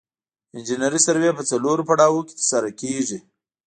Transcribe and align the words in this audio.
انجنیري 0.55 0.99
سروې 1.07 1.31
په 1.35 1.43
څلورو 1.49 1.87
پړاوونو 1.89 2.25
کې 2.27 2.33
ترسره 2.39 2.69
کیږي 2.81 3.19